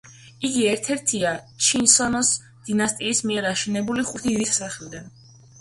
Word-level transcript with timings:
იგი 0.47 0.63
ერთ-ერთია 0.69 1.33
ჩოსონის 1.67 2.31
დინასტიის 2.71 3.21
მიერ 3.33 3.49
აშენებული 3.53 4.07
„ხუთი 4.09 4.31
დიდი 4.33 4.49
სასახლიდან“. 4.55 5.15